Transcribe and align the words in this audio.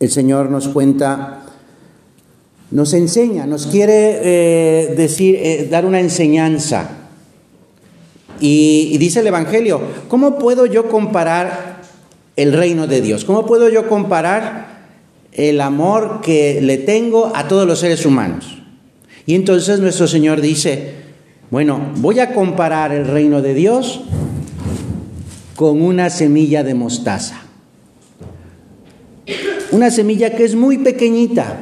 el 0.00 0.10
Señor 0.10 0.50
nos 0.50 0.68
cuenta, 0.68 1.42
nos 2.70 2.94
enseña, 2.94 3.46
nos 3.46 3.66
quiere 3.66 4.20
eh, 4.22 4.94
decir, 4.96 5.36
eh, 5.36 5.68
dar 5.70 5.84
una 5.84 6.00
enseñanza. 6.00 6.90
Y, 8.40 8.88
y 8.92 8.98
dice 8.98 9.20
el 9.20 9.26
Evangelio, 9.26 9.80
¿cómo 10.08 10.38
puedo 10.38 10.64
yo 10.64 10.88
comparar 10.88 11.82
el 12.36 12.54
reino 12.54 12.86
de 12.86 13.02
Dios? 13.02 13.26
¿Cómo 13.26 13.44
puedo 13.44 13.68
yo 13.68 13.88
comparar 13.90 14.80
el 15.32 15.60
amor 15.60 16.22
que 16.22 16.62
le 16.62 16.78
tengo 16.78 17.30
a 17.34 17.46
todos 17.46 17.66
los 17.66 17.80
seres 17.80 18.06
humanos? 18.06 18.56
Y 19.26 19.34
entonces 19.34 19.80
nuestro 19.80 20.08
Señor 20.08 20.40
dice, 20.40 20.94
bueno, 21.50 21.92
voy 21.96 22.20
a 22.20 22.32
comparar 22.32 22.92
el 22.92 23.06
reino 23.06 23.42
de 23.42 23.52
Dios 23.52 24.00
con 25.56 25.82
una 25.82 26.08
semilla 26.08 26.64
de 26.64 26.72
mostaza. 26.72 27.49
Una 29.72 29.90
semilla 29.90 30.30
que 30.30 30.44
es 30.44 30.56
muy 30.56 30.78
pequeñita. 30.78 31.56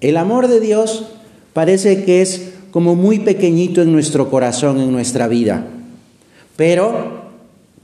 El 0.00 0.18
amor 0.18 0.48
de 0.48 0.60
Dios 0.60 1.06
parece 1.54 2.04
que 2.04 2.20
es 2.20 2.50
como 2.70 2.94
muy 2.94 3.20
pequeñito 3.20 3.80
en 3.80 3.92
nuestro 3.92 4.30
corazón, 4.30 4.78
en 4.78 4.92
nuestra 4.92 5.26
vida. 5.26 5.64
Pero, 6.56 7.30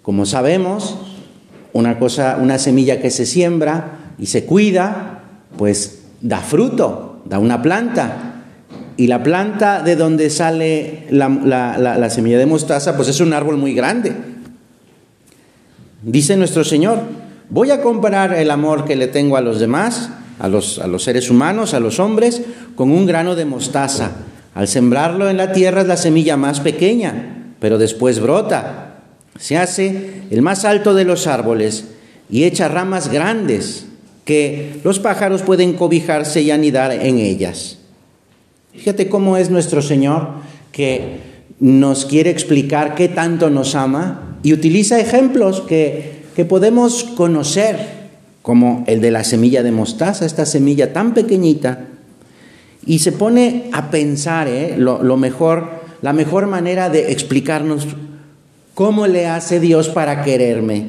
como 0.02 0.26
sabemos, 0.26 0.98
una 1.72 1.98
cosa, 1.98 2.38
una 2.38 2.58
semilla 2.58 3.00
que 3.00 3.10
se 3.10 3.24
siembra 3.24 4.14
y 4.18 4.26
se 4.26 4.44
cuida, 4.44 5.24
pues 5.56 6.00
da 6.20 6.40
fruto, 6.40 7.22
da 7.24 7.38
una 7.38 7.62
planta. 7.62 8.44
Y 8.98 9.06
la 9.06 9.22
planta 9.22 9.82
de 9.82 9.96
donde 9.96 10.28
sale 10.28 11.06
la, 11.08 11.30
la 11.78 12.10
semilla 12.10 12.38
de 12.38 12.44
mostaza, 12.44 12.94
pues 12.94 13.08
es 13.08 13.20
un 13.20 13.32
árbol 13.32 13.56
muy 13.56 13.72
grande. 13.72 14.12
Dice 16.02 16.36
nuestro 16.36 16.62
Señor, 16.62 17.21
voy 17.52 17.70
a 17.70 17.82
comparar 17.82 18.32
el 18.32 18.50
amor 18.50 18.86
que 18.86 18.96
le 18.96 19.08
tengo 19.08 19.36
a 19.36 19.42
los 19.42 19.60
demás, 19.60 20.08
a 20.38 20.48
los, 20.48 20.78
a 20.78 20.86
los 20.86 21.04
seres 21.04 21.28
humanos, 21.28 21.74
a 21.74 21.80
los 21.80 22.00
hombres, 22.00 22.40
con 22.74 22.90
un 22.90 23.04
grano 23.04 23.34
de 23.34 23.44
mostaza. 23.44 24.12
Al 24.54 24.68
sembrarlo 24.68 25.28
en 25.28 25.36
la 25.36 25.52
tierra 25.52 25.82
es 25.82 25.86
la 25.86 25.98
semilla 25.98 26.38
más 26.38 26.60
pequeña, 26.60 27.52
pero 27.60 27.76
después 27.76 28.20
brota, 28.20 29.02
se 29.38 29.58
hace 29.58 30.22
el 30.30 30.40
más 30.40 30.64
alto 30.64 30.94
de 30.94 31.04
los 31.04 31.26
árboles 31.26 31.88
y 32.30 32.44
echa 32.44 32.68
ramas 32.68 33.12
grandes 33.12 33.84
que 34.24 34.80
los 34.82 34.98
pájaros 34.98 35.42
pueden 35.42 35.74
cobijarse 35.74 36.40
y 36.40 36.50
anidar 36.50 36.90
en 36.90 37.18
ellas. 37.18 37.78
Fíjate 38.72 39.10
cómo 39.10 39.36
es 39.36 39.50
nuestro 39.50 39.82
Señor 39.82 40.28
que 40.70 41.18
nos 41.60 42.06
quiere 42.06 42.30
explicar 42.30 42.94
qué 42.94 43.08
tanto 43.08 43.50
nos 43.50 43.74
ama 43.74 44.38
y 44.42 44.54
utiliza 44.54 44.98
ejemplos 44.98 45.60
que, 45.60 46.21
que 46.34 46.44
podemos 46.44 47.04
conocer, 47.04 48.02
como 48.42 48.84
el 48.86 49.00
de 49.00 49.10
la 49.10 49.24
semilla 49.24 49.62
de 49.62 49.72
mostaza, 49.72 50.26
esta 50.26 50.46
semilla 50.46 50.92
tan 50.92 51.14
pequeñita, 51.14 51.86
y 52.84 52.98
se 52.98 53.12
pone 53.12 53.70
a 53.72 53.90
pensar 53.90 54.48
¿eh? 54.48 54.74
lo, 54.76 55.02
lo 55.02 55.16
mejor, 55.16 55.70
la 56.00 56.12
mejor 56.12 56.46
manera 56.46 56.90
de 56.90 57.12
explicarnos 57.12 57.86
cómo 58.74 59.06
le 59.06 59.26
hace 59.26 59.60
Dios 59.60 59.88
para 59.88 60.24
quererme, 60.24 60.88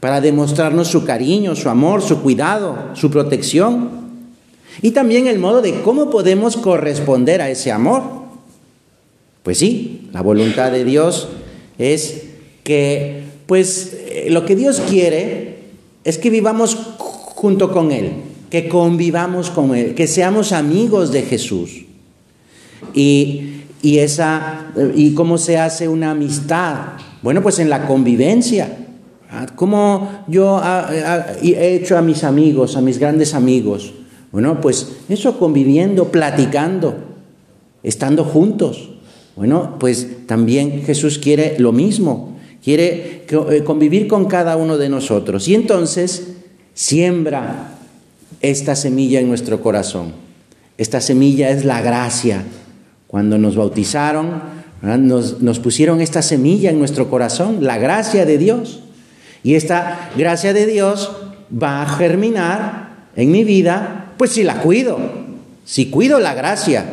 para 0.00 0.20
demostrarnos 0.20 0.88
su 0.88 1.04
cariño, 1.04 1.54
su 1.54 1.68
amor, 1.68 2.02
su 2.02 2.22
cuidado, 2.22 2.90
su 2.94 3.10
protección, 3.10 4.06
y 4.82 4.90
también 4.90 5.26
el 5.26 5.38
modo 5.38 5.62
de 5.62 5.80
cómo 5.82 6.10
podemos 6.10 6.56
corresponder 6.56 7.40
a 7.40 7.50
ese 7.50 7.72
amor. 7.72 8.02
Pues 9.42 9.58
sí, 9.58 10.08
la 10.12 10.22
voluntad 10.22 10.72
de 10.72 10.84
Dios 10.84 11.28
es 11.78 12.24
que 12.64 13.25
pues 13.46 13.96
eh, 14.08 14.26
lo 14.30 14.44
que 14.44 14.56
Dios 14.56 14.80
quiere 14.88 15.58
es 16.04 16.18
que 16.18 16.30
vivamos 16.30 16.74
junto 16.98 17.72
con 17.72 17.92
Él, 17.92 18.12
que 18.50 18.68
convivamos 18.68 19.50
con 19.50 19.74
Él, 19.74 19.94
que 19.94 20.06
seamos 20.06 20.52
amigos 20.52 21.12
de 21.12 21.22
Jesús. 21.22 21.84
Y, 22.94 23.62
y, 23.82 23.98
esa, 23.98 24.72
¿Y 24.94 25.14
cómo 25.14 25.38
se 25.38 25.58
hace 25.58 25.88
una 25.88 26.12
amistad? 26.12 26.94
Bueno, 27.22 27.42
pues 27.42 27.58
en 27.58 27.70
la 27.70 27.86
convivencia. 27.86 28.78
¿Cómo 29.56 30.24
yo 30.28 30.62
he 31.42 31.74
hecho 31.74 31.98
a 31.98 32.02
mis 32.02 32.24
amigos, 32.24 32.76
a 32.76 32.80
mis 32.80 32.98
grandes 32.98 33.34
amigos? 33.34 33.92
Bueno, 34.32 34.60
pues 34.60 34.92
eso 35.08 35.38
conviviendo, 35.38 36.10
platicando, 36.10 36.94
estando 37.82 38.24
juntos. 38.24 38.90
Bueno, 39.34 39.76
pues 39.78 40.26
también 40.26 40.82
Jesús 40.84 41.18
quiere 41.18 41.56
lo 41.58 41.72
mismo 41.72 42.35
quiere 42.66 43.22
eh, 43.28 43.62
convivir 43.62 44.08
con 44.08 44.24
cada 44.24 44.56
uno 44.56 44.76
de 44.76 44.88
nosotros. 44.88 45.46
Y 45.46 45.54
entonces 45.54 46.32
siembra 46.74 47.74
esta 48.40 48.74
semilla 48.74 49.20
en 49.20 49.28
nuestro 49.28 49.62
corazón. 49.62 50.14
Esta 50.76 51.00
semilla 51.00 51.50
es 51.50 51.64
la 51.64 51.80
gracia. 51.80 52.42
Cuando 53.06 53.38
nos 53.38 53.54
bautizaron, 53.54 54.42
nos, 54.82 55.58
pusieron 55.60 56.00
esta 56.00 56.22
semilla 56.22 56.70
en 56.70 56.80
nuestro 56.80 57.08
corazón, 57.08 57.58
la 57.60 57.78
gracia 57.78 58.26
de 58.26 58.36
Dios. 58.36 58.80
Y 59.44 59.54
esta 59.54 60.10
gracia 60.16 60.52
de 60.52 60.66
Dios 60.66 61.12
va 61.52 61.82
a 61.82 61.88
germinar 61.88 63.06
en 63.14 63.30
mi 63.30 63.44
vida, 63.44 64.12
pues 64.16 64.32
si 64.32 64.42
la 64.42 64.60
cuido, 64.60 64.98
si 65.64 65.86
cuido 65.86 66.18
la 66.18 66.34
gracia. 66.34 66.84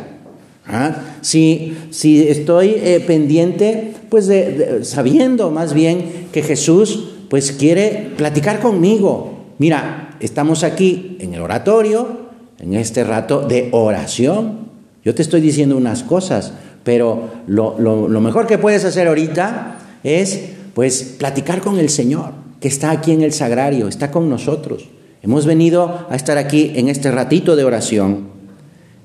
Si, 1.20 1.76
si, 1.90 2.28
estoy 2.28 2.76
eh, 2.76 3.02
pendiente, 3.04 3.93
pues 4.14 4.28
de, 4.28 4.84
sabiendo 4.84 5.50
más 5.50 5.74
bien 5.74 6.28
que 6.30 6.40
Jesús 6.40 7.08
pues 7.28 7.50
quiere 7.50 8.12
platicar 8.16 8.60
conmigo. 8.60 9.46
Mira, 9.58 10.16
estamos 10.20 10.62
aquí 10.62 11.16
en 11.18 11.34
el 11.34 11.40
oratorio, 11.40 12.28
en 12.60 12.74
este 12.74 13.02
rato 13.02 13.40
de 13.40 13.70
oración. 13.72 14.68
Yo 15.04 15.16
te 15.16 15.22
estoy 15.22 15.40
diciendo 15.40 15.76
unas 15.76 16.04
cosas, 16.04 16.52
pero 16.84 17.24
lo, 17.48 17.76
lo, 17.80 18.06
lo 18.06 18.20
mejor 18.20 18.46
que 18.46 18.56
puedes 18.56 18.84
hacer 18.84 19.08
ahorita 19.08 19.78
es 20.04 20.42
pues 20.74 21.16
platicar 21.18 21.60
con 21.60 21.80
el 21.80 21.88
Señor, 21.88 22.34
que 22.60 22.68
está 22.68 22.92
aquí 22.92 23.10
en 23.10 23.22
el 23.22 23.32
sagrario, 23.32 23.88
está 23.88 24.12
con 24.12 24.30
nosotros. 24.30 24.84
Hemos 25.24 25.44
venido 25.44 26.06
a 26.08 26.14
estar 26.14 26.38
aquí 26.38 26.70
en 26.76 26.88
este 26.88 27.10
ratito 27.10 27.56
de 27.56 27.64
oración. 27.64 28.28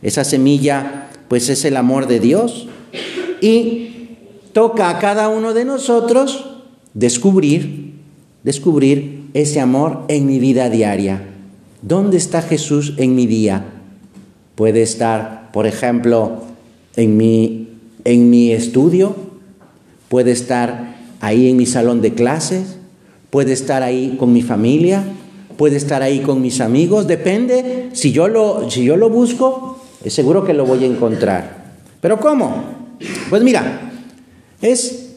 Esa 0.04 0.24
semilla 0.24 1.10
pues 1.28 1.50
es 1.50 1.66
el 1.66 1.78
amor 1.78 2.06
de 2.06 2.20
Dios. 2.20 2.68
Y 3.42 3.99
toca 4.54 4.90
a 4.90 5.00
cada 5.00 5.30
uno 5.30 5.54
de 5.54 5.66
nosotros 5.66 6.46
descubrir, 6.94 7.94
descubrir 8.44 9.30
ese 9.34 9.60
amor 9.60 10.06
en 10.08 10.26
mi 10.26 10.40
vida 10.40 10.70
diaria. 10.70 11.24
¿Dónde 11.82 12.18
está 12.18 12.42
Jesús 12.42 12.94
en 12.98 13.16
mi 13.16 13.26
día? 13.26 13.66
Puede 14.56 14.82
estar, 14.82 15.52
por 15.54 15.66
ejemplo, 15.66 16.44
en 16.96 17.16
mi, 17.16 17.70
en 18.04 18.30
mi 18.30 18.52
estudio, 18.52 19.16
puede 20.10 20.32
estar 20.32 20.98
ahí 21.22 21.50
en 21.50 21.58
mi 21.58 21.66
salón 21.66 22.02
de 22.02 22.14
clases, 22.14 22.78
puede 23.30 23.54
estar 23.54 23.84
ahí 23.84 24.16
con 24.20 24.34
mi 24.34 24.42
familia, 24.42 25.04
puede 25.58 25.78
estar 25.78 26.02
ahí 26.02 26.20
con 26.20 26.42
mis 26.42 26.60
amigos, 26.62 27.08
depende, 27.08 27.90
si 27.94 28.12
yo 28.12 28.28
lo, 28.28 28.70
si 28.70 28.84
yo 28.84 28.98
lo 28.98 29.10
busco, 29.10 29.80
es 30.04 30.14
seguro 30.14 30.44
que 30.44 30.54
lo 30.54 30.66
voy 30.66 30.84
a 30.84 30.88
encontrar. 30.88 31.60
¿Pero 32.02 32.20
cómo? 32.20 32.64
Pues 33.30 33.44
mira, 33.44 33.89
es 34.62 35.10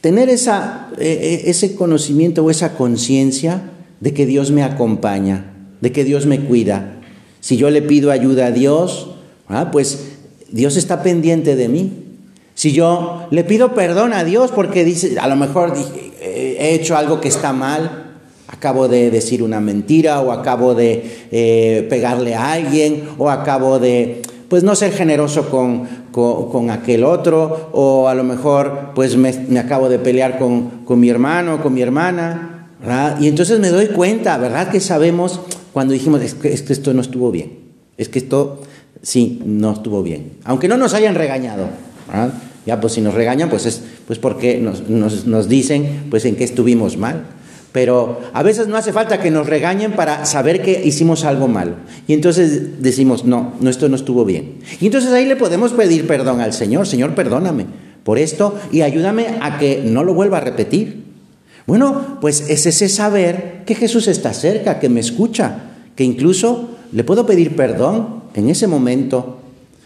tener 0.00 0.28
esa, 0.28 0.88
eh, 0.98 1.18
eh, 1.20 1.50
ese 1.50 1.74
conocimiento 1.74 2.44
o 2.44 2.50
esa 2.50 2.74
conciencia 2.74 3.70
de 4.00 4.14
que 4.14 4.26
Dios 4.26 4.50
me 4.50 4.62
acompaña, 4.62 5.52
de 5.80 5.92
que 5.92 6.04
Dios 6.04 6.26
me 6.26 6.40
cuida. 6.40 7.00
Si 7.40 7.56
yo 7.56 7.70
le 7.70 7.82
pido 7.82 8.10
ayuda 8.10 8.46
a 8.46 8.52
Dios, 8.52 9.10
ah, 9.48 9.70
pues 9.70 10.06
Dios 10.50 10.76
está 10.76 11.02
pendiente 11.02 11.56
de 11.56 11.68
mí. 11.68 12.04
Si 12.54 12.72
yo 12.72 13.26
le 13.30 13.44
pido 13.44 13.74
perdón 13.74 14.12
a 14.12 14.24
Dios 14.24 14.50
porque 14.52 14.84
dice, 14.84 15.18
a 15.18 15.28
lo 15.28 15.36
mejor 15.36 15.74
eh, 16.20 16.56
he 16.58 16.74
hecho 16.74 16.96
algo 16.96 17.20
que 17.20 17.28
está 17.28 17.52
mal, 17.52 18.16
acabo 18.48 18.88
de 18.88 19.10
decir 19.10 19.42
una 19.42 19.60
mentira 19.60 20.20
o 20.20 20.32
acabo 20.32 20.74
de 20.74 21.86
pegarle 21.88 22.34
a 22.34 22.52
alguien 22.52 23.04
o 23.18 23.30
acabo 23.30 23.78
de 23.78 24.22
pues 24.48 24.64
no 24.64 24.74
ser 24.74 24.92
generoso 24.92 25.50
con, 25.50 25.86
con, 26.12 26.70
aquel 26.70 27.04
otro 27.04 27.70
o 27.72 28.08
a 28.08 28.14
lo 28.14 28.24
mejor 28.24 28.90
pues 28.94 29.16
me, 29.16 29.30
acabo 29.58 29.88
de 29.88 29.98
pelear 29.98 30.38
con, 30.38 30.84
con, 30.84 31.00
mi 31.00 31.08
hermano 31.08 31.62
con 31.62 31.74
mi 31.74 31.82
hermana 31.82 32.68
y 33.20 33.28
entonces 33.28 33.60
me 33.60 33.68
doy 33.68 33.88
cuenta 33.88 34.38
verdad 34.38 34.68
que 34.70 34.80
sabemos 34.80 35.40
cuando 35.72 35.92
dijimos 35.92 36.22
es 36.22 36.34
que, 36.34 36.52
es 36.52 36.62
que 36.62 36.72
esto 36.72 36.94
no 36.94 37.00
estuvo 37.00 37.30
bien. 37.30 37.58
Es 37.96 38.08
que 38.08 38.18
esto 38.18 38.62
sí 39.02 39.42
no 39.44 39.72
estuvo 39.72 40.02
bien 40.02 40.32
aunque 40.44 40.68
no 40.68 40.76
nos 40.76 40.94
hayan 40.94 41.14
regañado 41.14 41.66
ya 42.66 42.80
pues 42.80 42.94
si 42.94 43.00
nos 43.00 43.14
regañan 43.14 43.48
pues 43.48 43.66
es 43.66 43.82
pues 44.06 44.18
porque 44.18 44.58
nos, 44.58 44.88
nos, 44.88 45.26
nos 45.26 45.48
dicen 45.48 46.06
pues 46.10 46.24
en 46.24 46.36
qué 46.36 46.44
estuvimos 46.44 46.96
mal 46.96 47.24
pero 47.72 48.20
a 48.32 48.42
veces 48.42 48.66
no 48.66 48.76
hace 48.76 48.92
falta 48.92 49.20
que 49.20 49.30
nos 49.30 49.46
regañen 49.46 49.92
para 49.92 50.24
saber 50.24 50.62
que 50.62 50.82
hicimos 50.84 51.24
algo 51.24 51.48
malo. 51.48 51.72
Y 52.06 52.14
entonces 52.14 52.82
decimos, 52.82 53.24
no, 53.24 53.52
no, 53.60 53.70
esto 53.70 53.88
no 53.88 53.96
estuvo 53.96 54.24
bien. 54.24 54.56
Y 54.80 54.86
entonces 54.86 55.12
ahí 55.12 55.26
le 55.26 55.36
podemos 55.36 55.72
pedir 55.72 56.06
perdón 56.06 56.40
al 56.40 56.52
Señor, 56.52 56.86
Señor, 56.86 57.14
perdóname 57.14 57.66
por 58.04 58.18
esto 58.18 58.58
y 58.72 58.80
ayúdame 58.80 59.26
a 59.40 59.58
que 59.58 59.82
no 59.84 60.02
lo 60.02 60.14
vuelva 60.14 60.38
a 60.38 60.40
repetir. 60.40 61.04
Bueno, 61.66 62.18
pues 62.22 62.48
es 62.48 62.64
ese 62.64 62.88
saber 62.88 63.64
que 63.66 63.74
Jesús 63.74 64.08
está 64.08 64.32
cerca, 64.32 64.80
que 64.80 64.88
me 64.88 65.00
escucha, 65.00 65.58
que 65.94 66.04
incluso 66.04 66.70
le 66.92 67.04
puedo 67.04 67.26
pedir 67.26 67.54
perdón 67.54 68.22
en 68.34 68.48
ese 68.48 68.66
momento. 68.66 69.40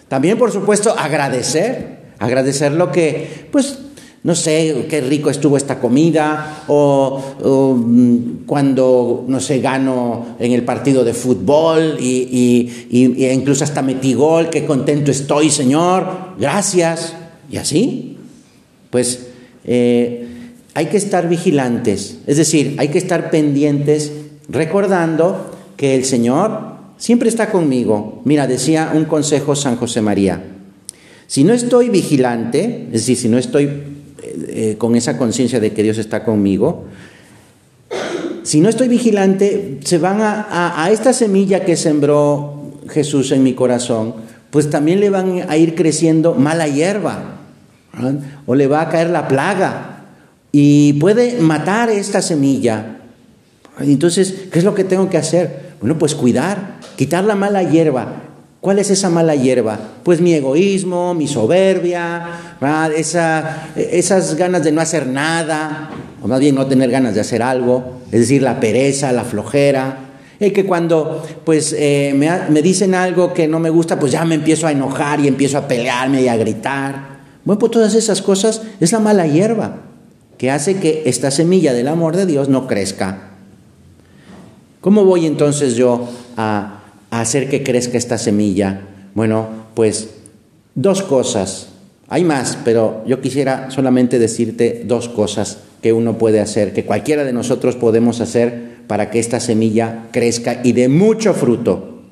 También, 0.07 0.39
por 0.39 0.53
supuesto, 0.53 0.95
agradecer, 0.97 2.13
agradecer 2.21 2.71
lo 2.73 2.93
que, 2.93 3.49
pues, 3.51 3.79
no 4.25 4.37
sé, 4.37 4.87
qué 4.89 5.01
rico 5.01 5.31
estuvo 5.31 5.57
esta 5.57 5.81
comida, 5.81 6.65
o, 6.69 7.77
mm, 7.77 8.47
cuando, 8.47 9.25
no 9.27 9.41
sé, 9.41 9.61
gano 9.61 10.37
en 10.39 10.53
el 10.53 10.63
partido 10.65 11.03
de 11.03 11.13
fútbol 11.13 11.97
y, 11.99 12.71
incluso 13.33 13.65
hasta 13.65 13.83
metí 13.83 14.15
gol, 14.15 14.49
qué 14.49 14.65
contento 14.65 15.11
estoy, 15.11 15.51
Señor, 15.51 16.35
gracias. 16.39 17.15
Y 17.51 17.57
así, 17.57 18.17
pues 18.91 19.27
eh, 19.65 20.29
hay 20.75 20.87
que 20.87 20.97
estar 20.97 21.29
vigilantes, 21.29 22.19
es 22.27 22.37
decir, 22.37 22.77
hay 22.79 22.89
que 22.89 22.99
estar 22.99 23.31
pendientes, 23.31 24.13
recordando 24.49 25.51
que 25.77 25.97
el 25.97 26.05
Señor 26.05 26.77
siempre 26.97 27.29
está 27.29 27.51
conmigo. 27.51 28.23
Mira, 28.25 28.47
decía 28.47 28.93
un 28.95 29.05
consejo 29.05 29.57
San 29.57 29.77
José 29.77 30.01
María, 30.01 30.45
si 31.27 31.45
no 31.45 31.53
estoy 31.53 31.89
vigilante, 31.89 32.87
es 32.93 33.01
decir, 33.01 33.17
si 33.17 33.29
no 33.29 33.39
estoy 33.39 33.92
eh, 34.55 34.77
con 34.79 34.97
esa 34.97 35.19
conciencia 35.19 35.61
de 35.61 35.73
que 35.73 35.83
Dios 35.83 35.99
está 35.99 36.25
conmigo, 36.25 36.85
si 38.43 38.61
no 38.61 38.69
estoy 38.69 38.89
vigilante, 38.89 39.79
se 39.85 39.99
van 39.99 40.19
a, 40.21 40.89
esta 40.91 41.13
semilla 41.13 41.65
que 41.65 41.77
sembró 41.77 42.73
Jesús 42.89 43.31
en 43.31 43.43
mi 43.43 43.55
corazón, 43.55 44.15
pues 44.51 44.69
también 44.69 45.01
le 45.01 45.11
van 45.11 45.49
a 45.49 45.57
ir 45.57 45.75
creciendo 45.75 46.35
mala 46.35 46.67
hierba, 46.67 47.39
o 48.47 48.55
le 48.55 48.67
va 48.67 48.81
a 48.81 48.89
caer 48.89 49.11
la 49.11 49.29
plaga, 49.29 50.07
y 50.51 50.95
puede 50.95 51.41
matar 51.41 51.89
esta 51.91 52.21
semilla. 52.21 52.99
Entonces, 53.79 54.35
¿qué 54.53 54.59
es 54.59 54.65
lo 54.65 54.75
que 54.75 54.85
tengo 54.85 55.09
que 55.09 55.19
hacer? 55.19 55.73
Bueno, 55.81 55.99
pues 55.99 56.15
cuidar, 56.15 56.79
quitar 56.97 57.25
la 57.25 57.37
mala 57.37 57.63
hierba, 57.63 58.32
¿Cuál 58.63 58.79
es 58.79 58.91
esa 58.91 59.11
mala 59.11 59.35
hierba? 59.35 59.77
Pues 60.05 60.21
mi 60.21 60.35
egoísmo, 60.35 61.15
mi 61.15 61.27
soberbia, 61.27 62.57
esas 62.95 64.37
ganas 64.37 64.63
de 64.63 64.71
no 64.71 64.81
hacer 64.81 65.09
nada, 65.09 65.91
o 66.23 66.29
más 66.29 66.39
bien 66.39 66.55
no 66.55 66.65
tener 66.67 66.89
ganas 66.89 67.17
de 67.17 67.23
hacer 67.23 67.43
algo, 67.43 68.03
es 68.13 68.21
decir, 68.21 68.41
la 68.41 68.61
pereza, 68.61 69.11
la 69.11 69.25
flojera. 69.25 70.11
El 70.39 70.53
que 70.53 70.65
cuando 70.65 71.27
pues 71.45 71.75
eh, 71.77 72.15
me, 72.15 72.31
me, 72.51 72.63
dicen 72.63 72.95
algo 72.95 73.35
que 73.35 73.49
no 73.49 73.59
me 73.59 73.69
gusta, 73.69 73.99
pues 73.99 74.13
ya 74.13 74.25
me 74.25 74.37
empiezo 74.37 74.69
a 74.69 74.71
enojar 74.71 75.19
y 75.19 75.27
empiezo 75.27 75.59
a 75.59 75.67
pelearme 75.67 76.23
y 76.23 76.29
a 76.29 76.37
gritar. 76.37 77.19
Bueno, 77.45 77.59
pues 77.59 77.73
todas 77.73 77.97
esas 77.97 78.23
cosas 78.23 78.63
es 78.79 78.93
la 78.93 79.01
mala 79.01 79.27
hierba 79.27 79.79
que 80.39 80.53
hace 80.53 80.77
que 80.77 81.03
esta 81.07 81.33
semilla 81.33 81.73
del 81.73 81.89
amor 81.89 82.15
de 82.15 82.27
Dios 82.27 82.49
no 82.49 82.69
crezca. 82.69 83.31
¿Cómo 84.81 85.05
voy 85.05 85.27
entonces 85.27 85.75
yo 85.75 86.09
a 86.37 86.82
hacer 87.21 87.49
que 87.49 87.63
crezca 87.63 87.99
esta 87.99 88.19
semilla? 88.19 88.83
Bueno, 89.15 89.49
pues 89.75 90.11
dos 90.75 91.03
cosas. 91.03 91.69
Hay 92.09 92.25
más, 92.25 92.59
pero 92.65 93.03
yo 93.07 93.21
quisiera 93.21 93.71
solamente 93.71 94.19
decirte 94.19 94.83
dos 94.87 95.09
cosas 95.09 95.59
que 95.83 95.93
uno 95.93 96.19
puede 96.19 96.41
hacer, 96.41 96.73
que 96.73 96.85
cualquiera 96.85 97.25
de 97.25 97.33
nosotros 97.33 97.77
podemos 97.77 98.21
hacer 98.21 98.73
para 98.87 99.11
que 99.11 99.19
esta 99.19 99.41
semilla 99.41 100.09
crezca 100.13 100.61
y 100.63 100.73
dé 100.73 100.89
mucho 100.89 101.35
fruto. 101.35 102.03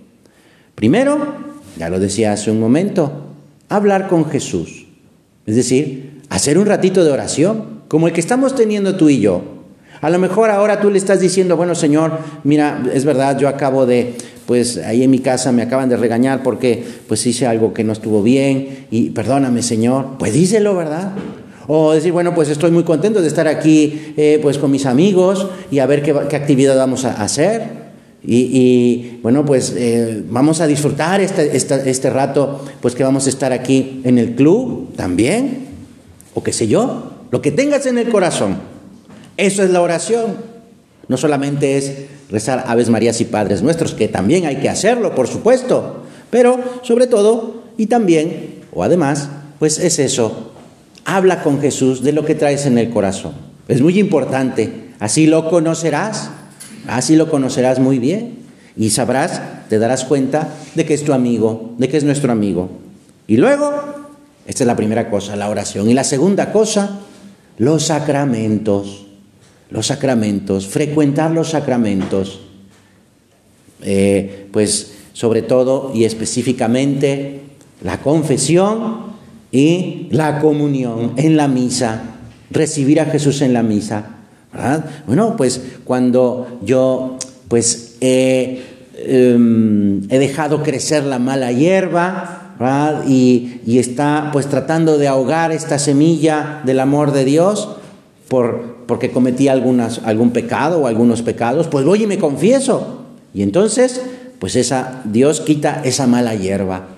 Primero, 0.74 1.34
ya 1.78 1.88
lo 1.90 1.98
decía 2.00 2.32
hace 2.32 2.50
un 2.50 2.60
momento, 2.60 3.26
hablar 3.68 4.08
con 4.08 4.24
Jesús. 4.26 4.86
Es 5.46 5.56
decir, 5.56 6.22
hacer 6.28 6.58
un 6.58 6.66
ratito 6.66 7.04
de 7.04 7.10
oración, 7.10 7.80
como 7.88 8.06
el 8.06 8.12
que 8.12 8.20
estamos 8.20 8.54
teniendo 8.54 8.96
tú 8.96 9.08
y 9.08 9.20
yo. 9.20 9.42
A 10.00 10.08
lo 10.08 10.18
mejor 10.18 10.48
ahora 10.50 10.80
tú 10.80 10.90
le 10.90 10.98
estás 10.98 11.20
diciendo, 11.20 11.56
bueno 11.56 11.74
Señor, 11.74 12.18
mira, 12.44 12.82
es 12.94 13.04
verdad, 13.04 13.38
yo 13.38 13.48
acabo 13.48 13.84
de, 13.84 14.14
pues 14.50 14.78
ahí 14.78 15.04
en 15.04 15.12
mi 15.12 15.20
casa 15.20 15.52
me 15.52 15.62
acaban 15.62 15.88
de 15.88 15.96
regañar 15.96 16.42
porque 16.42 16.84
pues 17.06 17.24
hice 17.24 17.46
algo 17.46 17.72
que 17.72 17.84
no 17.84 17.92
estuvo 17.92 18.20
bien 18.20 18.86
y 18.90 19.10
perdóname 19.10 19.62
Señor, 19.62 20.16
pues 20.18 20.32
díselo, 20.32 20.74
¿verdad? 20.74 21.12
O 21.68 21.92
decir, 21.92 22.10
bueno, 22.10 22.34
pues 22.34 22.48
estoy 22.48 22.72
muy 22.72 22.82
contento 22.82 23.22
de 23.22 23.28
estar 23.28 23.46
aquí 23.46 24.12
eh, 24.16 24.40
pues 24.42 24.58
con 24.58 24.72
mis 24.72 24.86
amigos 24.86 25.46
y 25.70 25.78
a 25.78 25.86
ver 25.86 26.02
qué, 26.02 26.10
actividad 26.36 26.76
vamos 26.76 27.04
a 27.04 27.22
hacer. 27.22 27.62
Y, 28.24 29.20
bueno, 29.22 29.46
pues 29.46 29.72
eh, 29.76 30.24
vamos 30.28 30.60
a 30.60 30.66
disfrutar 30.66 31.20
este, 31.20 31.56
este 31.56 32.10
rato, 32.10 32.64
pues 32.80 32.96
que 32.96 33.04
vamos 33.04 33.26
a 33.26 33.28
estar 33.28 33.52
aquí 33.52 34.00
en 34.02 34.18
el 34.18 34.34
club 34.34 34.96
también, 34.96 35.68
o 36.34 36.42
qué 36.42 36.52
sé 36.52 36.66
yo, 36.66 37.12
lo 37.30 37.40
que 37.40 37.52
tengas 37.52 37.86
en 37.86 37.98
el 37.98 38.08
corazón. 38.08 38.56
Eso 39.36 39.62
es 39.62 39.70
la 39.70 39.80
oración. 39.80 40.49
No 41.10 41.16
solamente 41.16 41.76
es 41.76 41.92
rezar 42.30 42.66
Aves 42.68 42.88
Marías 42.88 43.20
y 43.20 43.24
Padres 43.24 43.62
Nuestros, 43.62 43.94
que 43.94 44.06
también 44.06 44.46
hay 44.46 44.58
que 44.58 44.68
hacerlo, 44.68 45.12
por 45.16 45.26
supuesto, 45.26 46.04
pero 46.30 46.60
sobre 46.82 47.08
todo 47.08 47.64
y 47.76 47.86
también, 47.86 48.60
o 48.72 48.84
además, 48.84 49.28
pues 49.58 49.80
es 49.80 49.98
eso. 49.98 50.52
Habla 51.04 51.42
con 51.42 51.60
Jesús 51.60 52.04
de 52.04 52.12
lo 52.12 52.24
que 52.24 52.36
traes 52.36 52.64
en 52.64 52.78
el 52.78 52.90
corazón. 52.90 53.32
Es 53.66 53.82
muy 53.82 53.98
importante. 53.98 54.92
Así 55.00 55.26
lo 55.26 55.50
conocerás. 55.50 56.30
Así 56.86 57.16
lo 57.16 57.28
conocerás 57.28 57.80
muy 57.80 57.98
bien. 57.98 58.44
Y 58.76 58.90
sabrás, 58.90 59.42
te 59.68 59.80
darás 59.80 60.04
cuenta 60.04 60.50
de 60.76 60.86
que 60.86 60.94
es 60.94 61.02
tu 61.02 61.12
amigo, 61.12 61.74
de 61.76 61.88
que 61.88 61.96
es 61.96 62.04
nuestro 62.04 62.30
amigo. 62.30 62.70
Y 63.26 63.36
luego, 63.36 63.72
esta 64.46 64.62
es 64.62 64.66
la 64.68 64.76
primera 64.76 65.10
cosa, 65.10 65.34
la 65.34 65.50
oración. 65.50 65.90
Y 65.90 65.94
la 65.94 66.04
segunda 66.04 66.52
cosa, 66.52 67.00
los 67.58 67.86
sacramentos 67.86 69.09
los 69.70 69.86
sacramentos, 69.86 70.66
frecuentar 70.66 71.30
los 71.30 71.50
sacramentos, 71.50 72.40
eh, 73.82 74.48
pues 74.52 74.92
sobre 75.12 75.42
todo 75.42 75.92
y 75.94 76.04
específicamente 76.04 77.40
la 77.82 78.00
confesión 78.00 79.10
y 79.52 80.08
la 80.10 80.38
comunión 80.40 81.14
en 81.16 81.36
la 81.36 81.48
misa, 81.48 82.02
recibir 82.50 83.00
a 83.00 83.06
Jesús 83.06 83.42
en 83.42 83.52
la 83.52 83.62
misa. 83.62 84.16
Bueno, 85.06 85.36
pues 85.36 85.60
cuando 85.84 86.60
yo 86.62 87.18
pues 87.48 87.96
he, 88.00 88.62
em, 88.94 90.00
dejado 90.08 90.62
crecer 90.62 91.04
la 91.04 91.18
mala 91.18 91.52
hierba, 91.52 92.36
Y, 93.08 93.62
y, 93.64 93.78
está 93.78 94.28
pues 94.34 94.46
tratando 94.46 94.98
de 94.98 95.08
ahogar 95.08 95.50
esta 95.50 95.78
semilla 95.78 96.60
del 96.66 96.78
amor 96.80 97.10
de 97.12 97.24
Dios 97.24 97.70
por, 98.28 98.69
porque 98.90 99.12
cometí 99.12 99.46
algunas, 99.46 100.00
algún 100.04 100.32
pecado 100.32 100.80
o 100.80 100.86
algunos 100.88 101.22
pecados, 101.22 101.68
pues 101.68 101.84
voy 101.84 102.02
y 102.02 102.06
me 102.08 102.18
confieso. 102.18 103.04
Y 103.32 103.42
entonces, 103.42 104.02
pues 104.40 104.56
esa, 104.56 105.02
Dios 105.04 105.42
quita 105.42 105.82
esa 105.84 106.08
mala 106.08 106.34
hierba 106.34 106.88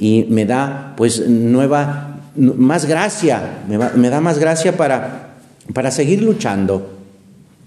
y 0.00 0.26
me 0.28 0.46
da 0.46 0.94
pues 0.96 1.28
nueva, 1.28 2.22
más 2.34 2.86
gracia, 2.86 3.60
me, 3.68 4.08
da 4.08 4.20
más 4.20 4.40
gracia 4.40 4.76
para, 4.76 5.36
para 5.72 5.92
seguir 5.92 6.22
luchando. 6.22 6.90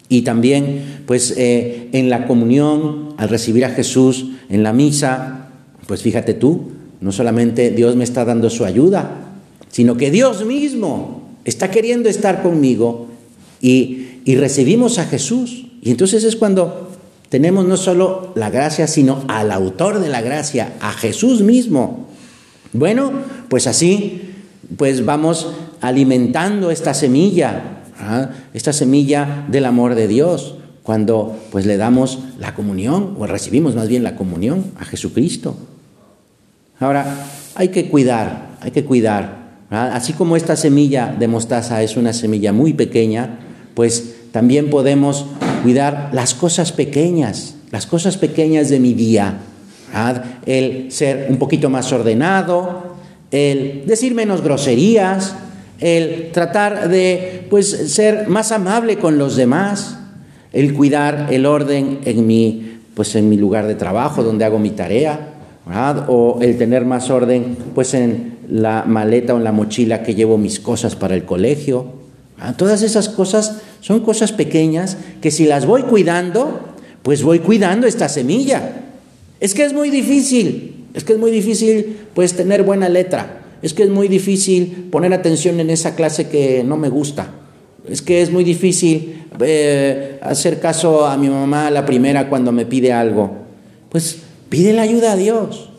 Y 0.09 0.23
también, 0.23 1.03
pues 1.05 1.33
eh, 1.37 1.87
en 1.93 2.09
la 2.09 2.27
comunión, 2.27 3.13
al 3.15 3.29
recibir 3.29 3.63
a 3.63 3.69
Jesús 3.69 4.31
en 4.49 4.63
la 4.63 4.73
misa, 4.73 5.47
pues 5.87 6.01
fíjate 6.01 6.33
tú, 6.33 6.71
no 6.99 7.13
solamente 7.13 7.69
Dios 7.69 7.95
me 7.95 8.03
está 8.03 8.25
dando 8.25 8.49
su 8.49 8.65
ayuda, 8.65 9.11
sino 9.69 9.95
que 9.95 10.11
Dios 10.11 10.45
mismo 10.45 11.21
está 11.45 11.71
queriendo 11.71 12.09
estar 12.09 12.43
conmigo 12.43 13.07
y, 13.61 14.35
recibimos 14.35 14.99
a 14.99 15.05
Jesús. 15.05 15.65
Y 15.81 15.91
entonces 15.91 16.23
es 16.23 16.35
cuando 16.35 16.91
tenemos 17.29 17.65
no 17.65 17.77
solo 17.77 18.31
la 18.35 18.49
gracia, 18.49 18.87
sino 18.87 19.23
al 19.27 19.51
autor 19.51 19.99
de 19.99 20.09
la 20.09 20.21
gracia, 20.21 20.73
a 20.81 20.91
Jesús 20.91 21.41
mismo. 21.41 22.07
Bueno, 22.73 23.11
pues 23.49 23.67
así, 23.67 24.33
pues 24.77 25.05
vamos 25.05 25.51
alimentando 25.81 26.69
esta 26.69 26.93
semilla, 26.93 27.81
¿ah? 27.99 28.29
esta 28.53 28.73
semilla 28.73 29.45
del 29.47 29.65
amor 29.65 29.95
de 29.95 30.07
Dios, 30.07 30.55
cuando 30.83 31.35
pues 31.51 31.65
le 31.65 31.77
damos 31.77 32.19
la 32.39 32.53
comunión, 32.53 33.15
o 33.17 33.25
recibimos 33.25 33.75
más 33.75 33.87
bien 33.87 34.03
la 34.03 34.15
comunión 34.15 34.65
a 34.79 34.85
Jesucristo. 34.85 35.55
Ahora, 36.79 37.25
hay 37.55 37.69
que 37.69 37.89
cuidar, 37.89 38.57
hay 38.61 38.71
que 38.71 38.85
cuidar 38.85 39.39
Así 39.69 40.13
como 40.13 40.35
esta 40.35 40.55
semilla 40.55 41.15
de 41.17 41.27
mostaza 41.27 41.83
es 41.83 41.95
una 41.95 42.11
semilla 42.11 42.51
muy 42.51 42.73
pequeña, 42.73 43.39
pues 43.79 44.15
también 44.33 44.69
podemos 44.69 45.25
cuidar 45.63 46.09
las 46.11 46.33
cosas 46.33 46.73
pequeñas, 46.73 47.55
las 47.71 47.85
cosas 47.85 48.17
pequeñas 48.17 48.67
de 48.67 48.77
mi 48.77 48.93
día. 48.93 49.37
El 50.45 50.91
ser 50.91 51.27
un 51.29 51.37
poquito 51.37 51.69
más 51.69 51.93
ordenado, 51.93 52.97
el 53.31 53.83
decir 53.85 54.13
menos 54.15 54.41
groserías, 54.41 55.33
el 55.79 56.31
tratar 56.33 56.89
de 56.89 57.47
pues, 57.49 57.93
ser 57.93 58.27
más 58.27 58.51
amable 58.51 58.97
con 58.97 59.17
los 59.17 59.37
demás, 59.37 59.97
el 60.51 60.73
cuidar 60.73 61.27
el 61.31 61.45
orden 61.45 61.99
en 62.03 62.27
mi, 62.27 62.79
pues, 62.95 63.15
en 63.15 63.29
mi 63.29 63.37
lugar 63.37 63.65
de 63.65 63.75
trabajo, 63.75 64.23
donde 64.23 64.43
hago 64.43 64.59
mi 64.59 64.71
tarea, 64.71 65.35
o 66.09 66.39
el 66.41 66.57
tener 66.57 66.83
más 66.83 67.09
orden 67.09 67.55
pues, 67.73 67.93
en 67.93 68.39
la 68.49 68.83
maleta 68.85 69.35
o 69.35 69.37
en 69.37 69.45
la 69.45 69.53
mochila 69.53 70.03
que 70.03 70.15
llevo 70.15 70.37
mis 70.37 70.59
cosas 70.59 70.97
para 70.97 71.15
el 71.15 71.23
colegio. 71.23 71.97
Todas 72.55 72.83
esas 72.83 73.09
cosas 73.09 73.57
son 73.81 74.01
cosas 74.01 74.31
pequeñas 74.31 74.97
que 75.21 75.31
si 75.31 75.45
las 75.45 75.65
voy 75.65 75.83
cuidando, 75.83 76.59
pues 77.03 77.23
voy 77.23 77.39
cuidando 77.39 77.87
esta 77.87 78.09
semilla. 78.09 78.83
Es 79.39 79.53
que 79.53 79.63
es 79.63 79.73
muy 79.73 79.89
difícil, 79.89 80.85
es 80.93 81.03
que 81.03 81.13
es 81.13 81.19
muy 81.19 81.31
difícil 81.31 81.97
pues 82.13 82.33
tener 82.33 82.63
buena 82.63 82.89
letra, 82.89 83.41
es 83.61 83.73
que 83.73 83.83
es 83.83 83.89
muy 83.89 84.07
difícil 84.07 84.87
poner 84.91 85.13
atención 85.13 85.59
en 85.59 85.69
esa 85.69 85.95
clase 85.95 86.27
que 86.27 86.63
no 86.63 86.77
me 86.77 86.89
gusta, 86.89 87.31
es 87.89 88.01
que 88.01 88.21
es 88.21 88.31
muy 88.31 88.43
difícil 88.43 89.23
eh, 89.39 90.19
hacer 90.21 90.59
caso 90.59 91.05
a 91.05 91.17
mi 91.17 91.29
mamá 91.29 91.71
la 91.71 91.85
primera 91.85 92.29
cuando 92.29 92.51
me 92.51 92.65
pide 92.65 92.91
algo. 92.91 93.31
Pues 93.89 94.17
pide 94.49 94.73
la 94.73 94.83
ayuda 94.83 95.13
a 95.13 95.15
Dios. 95.15 95.69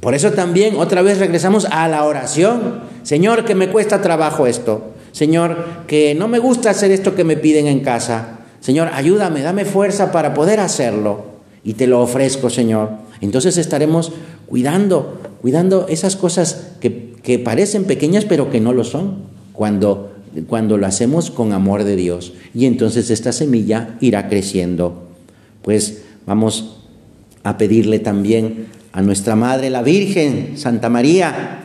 Por 0.00 0.14
eso 0.14 0.32
también 0.32 0.76
otra 0.76 1.02
vez 1.02 1.18
regresamos 1.18 1.66
a 1.70 1.88
la 1.88 2.04
oración. 2.04 2.80
Señor, 3.02 3.44
que 3.44 3.54
me 3.54 3.68
cuesta 3.68 4.00
trabajo 4.00 4.46
esto. 4.46 4.91
Señor, 5.12 5.84
que 5.86 6.14
no 6.14 6.28
me 6.28 6.38
gusta 6.38 6.70
hacer 6.70 6.90
esto 6.90 7.14
que 7.14 7.24
me 7.24 7.36
piden 7.36 7.66
en 7.66 7.80
casa. 7.80 8.40
Señor, 8.60 8.90
ayúdame, 8.92 9.42
dame 9.42 9.64
fuerza 9.64 10.10
para 10.12 10.34
poder 10.34 10.60
hacerlo. 10.60 11.24
Y 11.64 11.74
te 11.74 11.86
lo 11.86 12.00
ofrezco, 12.00 12.50
Señor. 12.50 12.90
Entonces 13.20 13.56
estaremos 13.56 14.12
cuidando, 14.46 15.20
cuidando 15.40 15.86
esas 15.88 16.16
cosas 16.16 16.72
que, 16.80 17.14
que 17.22 17.38
parecen 17.38 17.84
pequeñas 17.84 18.24
pero 18.24 18.50
que 18.50 18.60
no 18.60 18.72
lo 18.72 18.84
son. 18.84 19.30
Cuando 19.52 20.12
cuando 20.46 20.78
lo 20.78 20.86
hacemos 20.86 21.30
con 21.30 21.52
amor 21.52 21.84
de 21.84 21.96
Dios. 21.96 22.32
Y 22.54 22.66
entonces 22.66 23.10
esta 23.10 23.32
semilla 23.32 23.96
irá 24.00 24.28
creciendo. 24.28 25.08
Pues 25.62 26.02
vamos 26.26 26.76
a 27.44 27.58
pedirle 27.58 27.98
también 27.98 28.66
a 28.92 29.02
nuestra 29.02 29.36
Madre, 29.36 29.70
la 29.70 29.82
Virgen, 29.82 30.56
Santa 30.56 30.88
María, 30.88 31.60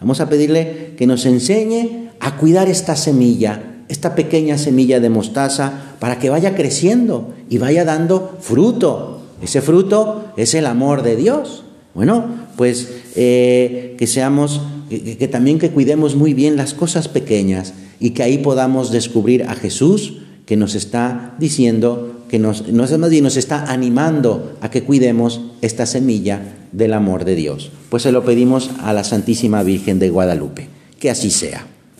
vamos 0.00 0.20
a 0.20 0.28
pedirle 0.28 0.92
que 0.96 1.06
nos 1.06 1.24
enseñe 1.24 2.05
a 2.20 2.36
cuidar 2.36 2.68
esta 2.68 2.96
semilla, 2.96 3.82
esta 3.88 4.14
pequeña 4.14 4.58
semilla 4.58 5.00
de 5.00 5.10
mostaza, 5.10 5.94
para 5.98 6.18
que 6.18 6.30
vaya 6.30 6.54
creciendo 6.54 7.34
y 7.48 7.58
vaya 7.58 7.84
dando 7.84 8.36
fruto. 8.40 9.22
Ese 9.42 9.60
fruto 9.60 10.32
es 10.36 10.54
el 10.54 10.66
amor 10.66 11.02
de 11.02 11.16
Dios. 11.16 11.64
Bueno, 11.94 12.26
pues 12.56 12.88
eh, 13.14 13.94
que 13.98 14.06
seamos, 14.06 14.60
que 14.90 15.28
también 15.28 15.58
que 15.58 15.70
cuidemos 15.70 16.14
muy 16.14 16.34
bien 16.34 16.56
las 16.56 16.74
cosas 16.74 17.08
pequeñas 17.08 17.72
y 18.00 18.10
que 18.10 18.22
ahí 18.22 18.38
podamos 18.38 18.90
descubrir 18.90 19.44
a 19.44 19.54
Jesús 19.54 20.18
que 20.46 20.56
nos 20.56 20.74
está 20.74 21.34
diciendo, 21.38 22.20
que 22.28 22.38
nos, 22.38 22.68
nos 22.68 23.36
está 23.36 23.64
animando 23.64 24.56
a 24.60 24.70
que 24.70 24.84
cuidemos 24.84 25.40
esta 25.60 25.86
semilla 25.86 26.56
del 26.72 26.92
amor 26.92 27.24
de 27.24 27.34
Dios. 27.34 27.72
Pues 27.90 28.04
se 28.04 28.12
lo 28.12 28.24
pedimos 28.24 28.70
a 28.82 28.92
la 28.92 29.04
Santísima 29.04 29.62
Virgen 29.62 29.98
de 29.98 30.10
Guadalupe. 30.10 30.68
Que 30.98 31.10
así 31.10 31.30
sea. 31.30 31.66